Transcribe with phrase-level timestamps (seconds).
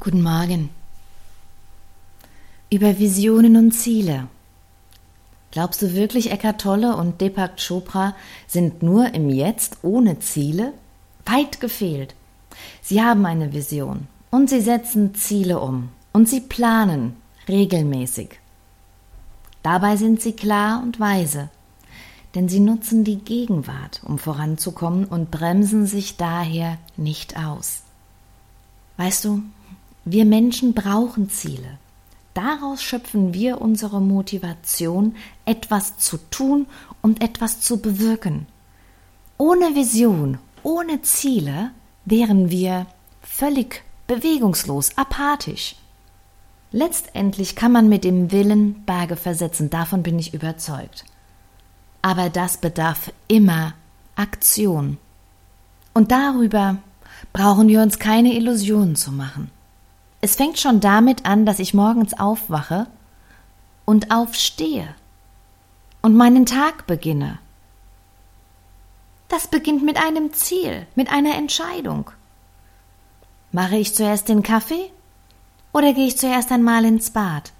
[0.00, 0.70] Guten Morgen.
[2.70, 4.28] Über Visionen und Ziele.
[5.50, 8.14] Glaubst du wirklich, Eckhart Tolle und Deepak Chopra
[8.46, 10.72] sind nur im Jetzt ohne Ziele?
[11.26, 12.14] Weit gefehlt.
[12.80, 17.16] Sie haben eine Vision und sie setzen Ziele um und sie planen
[17.48, 18.38] regelmäßig.
[19.64, 21.50] Dabei sind sie klar und weise,
[22.36, 27.82] denn sie nutzen die Gegenwart, um voranzukommen und bremsen sich daher nicht aus.
[28.96, 29.42] Weißt du,
[30.12, 31.78] wir Menschen brauchen Ziele.
[32.34, 36.66] Daraus schöpfen wir unsere Motivation, etwas zu tun
[37.02, 38.46] und etwas zu bewirken.
[39.38, 41.70] Ohne Vision, ohne Ziele
[42.04, 42.86] wären wir
[43.22, 45.76] völlig bewegungslos, apathisch.
[46.70, 51.04] Letztendlich kann man mit dem Willen Berge versetzen, davon bin ich überzeugt.
[52.02, 53.74] Aber das bedarf immer
[54.16, 54.98] Aktion.
[55.94, 56.78] Und darüber
[57.32, 59.50] brauchen wir uns keine Illusionen zu machen.
[60.20, 62.86] Es fängt schon damit an, dass ich morgens aufwache
[63.84, 64.94] und aufstehe
[66.02, 67.38] und meinen Tag beginne.
[69.28, 72.10] Das beginnt mit einem Ziel, mit einer Entscheidung.
[73.52, 74.90] Mache ich zuerst den Kaffee
[75.72, 77.52] oder gehe ich zuerst einmal ins Bad?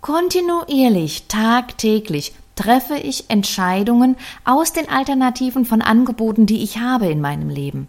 [0.00, 7.48] Kontinuierlich, tagtäglich treffe ich Entscheidungen aus den Alternativen von Angeboten, die ich habe in meinem
[7.48, 7.86] Leben.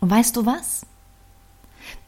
[0.00, 0.86] Und weißt du was?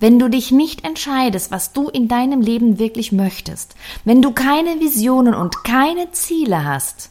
[0.03, 4.81] Wenn du dich nicht entscheidest, was du in deinem Leben wirklich möchtest, wenn du keine
[4.81, 7.11] Visionen und keine Ziele hast,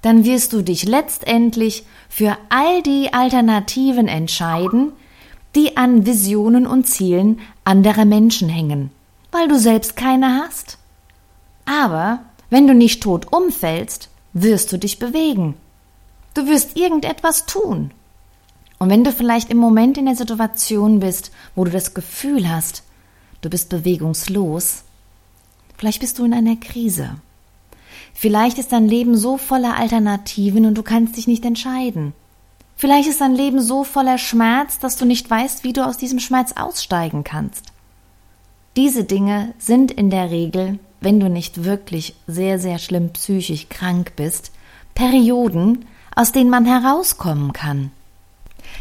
[0.00, 4.92] dann wirst du dich letztendlich für all die Alternativen entscheiden,
[5.56, 8.92] die an Visionen und Zielen anderer Menschen hängen,
[9.32, 10.78] weil du selbst keine hast.
[11.64, 15.56] Aber wenn du nicht tot umfällst, wirst du dich bewegen.
[16.34, 17.90] Du wirst irgendetwas tun.
[18.82, 22.82] Und wenn du vielleicht im Moment in der Situation bist, wo du das Gefühl hast,
[23.40, 24.82] du bist bewegungslos,
[25.78, 27.10] vielleicht bist du in einer Krise.
[28.12, 32.12] Vielleicht ist dein Leben so voller Alternativen und du kannst dich nicht entscheiden.
[32.74, 36.18] Vielleicht ist dein Leben so voller Schmerz, dass du nicht weißt, wie du aus diesem
[36.18, 37.66] Schmerz aussteigen kannst.
[38.74, 44.14] Diese Dinge sind in der Regel, wenn du nicht wirklich sehr, sehr schlimm psychisch krank
[44.16, 44.50] bist,
[44.96, 45.84] Perioden,
[46.16, 47.92] aus denen man herauskommen kann.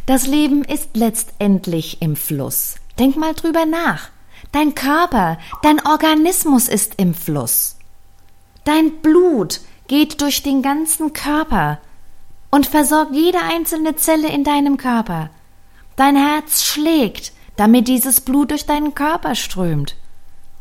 [0.06, 2.76] Das Leben ist letztendlich im Fluss.
[3.00, 4.10] Denk mal drüber nach.
[4.52, 7.78] Dein Körper, dein Organismus ist im Fluss.
[8.64, 11.80] Dein Blut geht durch den ganzen Körper
[12.50, 15.30] und versorgt jede einzelne Zelle in deinem Körper.
[15.96, 19.96] Dein Herz schlägt, damit dieses Blut durch deinen Körper strömt.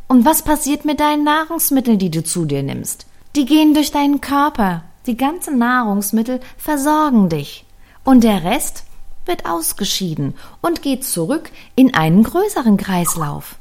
[0.08, 3.06] Und was passiert mit deinen Nahrungsmitteln, die du zu dir nimmst?
[3.36, 4.82] Die gehen durch deinen Körper.
[5.06, 7.64] Die ganzen Nahrungsmittel versorgen dich.
[8.04, 8.84] Und der Rest
[9.30, 13.56] wird ausgeschieden und geht zurück in einen größeren Kreislauf.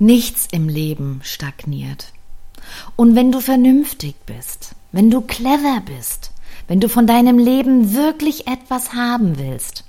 [0.00, 2.12] Nichts im Leben stagniert.
[2.96, 6.32] Und wenn du vernünftig bist, wenn du clever bist,
[6.66, 9.84] wenn du von deinem Leben wirklich etwas haben willst,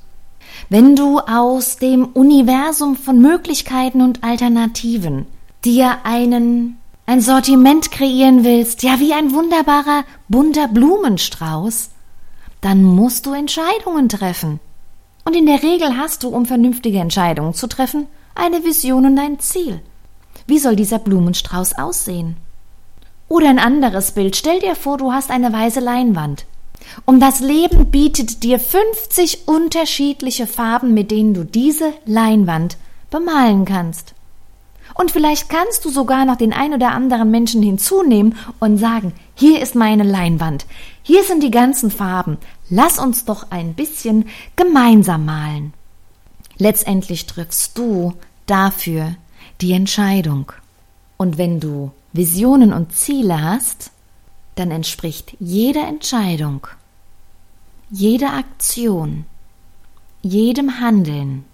[0.70, 5.26] wenn du aus dem Universum von Möglichkeiten und Alternativen
[5.64, 11.90] dir einen ein Sortiment kreieren willst, ja wie ein wunderbarer bunter Blumenstrauß,
[12.60, 14.60] dann musst du Entscheidungen treffen.
[15.28, 19.40] Und in der Regel hast du, um vernünftige Entscheidungen zu treffen, eine Vision und ein
[19.40, 19.82] Ziel.
[20.46, 22.38] Wie soll dieser Blumenstrauß aussehen?
[23.28, 24.38] Oder ein anderes Bild.
[24.38, 26.46] Stell dir vor, du hast eine weiße Leinwand.
[27.04, 32.78] Und das Leben bietet dir 50 unterschiedliche Farben, mit denen du diese Leinwand
[33.10, 34.14] bemalen kannst.
[34.94, 39.62] Und vielleicht kannst du sogar noch den ein oder anderen Menschen hinzunehmen und sagen, hier
[39.62, 40.66] ist meine Leinwand,
[41.04, 42.40] hier sind die ganzen Farben,
[42.72, 45.74] lass uns doch ein bisschen gemeinsam malen.
[46.58, 48.14] Letztendlich triffst du
[48.48, 49.16] dafür
[49.62, 50.52] die Entscheidung.
[51.18, 53.92] Und wenn du Visionen und Ziele hast,
[54.56, 56.66] dann entspricht jede Entscheidung,
[57.92, 59.26] jede Aktion,
[60.24, 61.46] jedem Handeln,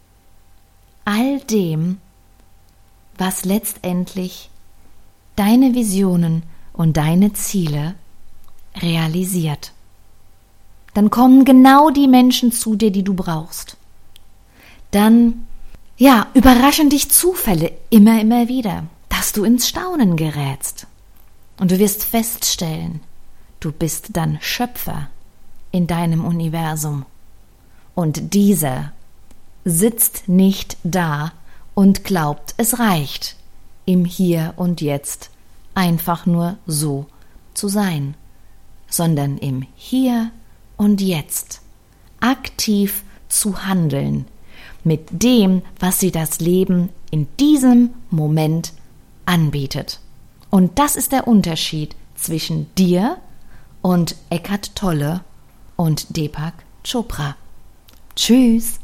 [1.03, 1.97] all dem,
[3.17, 4.49] was letztendlich
[5.35, 6.43] deine Visionen
[6.73, 7.95] und deine Ziele
[8.75, 9.71] realisiert.
[10.93, 13.77] Dann kommen genau die Menschen zu dir, die du brauchst.
[14.91, 15.47] Dann,
[15.97, 20.87] ja, überraschen dich Zufälle immer, immer wieder, dass du ins Staunen gerätst.
[21.59, 23.01] Und du wirst feststellen,
[23.59, 25.09] du bist dann Schöpfer
[25.71, 27.05] in deinem Universum.
[27.95, 28.91] Und dieser
[29.65, 31.31] sitzt nicht da
[31.73, 33.35] und glaubt, es reicht,
[33.85, 35.29] im Hier und Jetzt
[35.75, 37.05] einfach nur so
[37.53, 38.15] zu sein,
[38.89, 40.31] sondern im Hier
[40.77, 41.61] und Jetzt
[42.19, 44.25] aktiv zu handeln,
[44.83, 48.73] mit dem, was sie das Leben in diesem Moment
[49.25, 49.99] anbietet.
[50.49, 53.17] Und das ist der Unterschied zwischen dir
[53.81, 55.21] und Eckhart Tolle
[55.75, 56.53] und Deepak
[56.83, 57.35] Chopra.
[58.15, 58.82] Tschüss!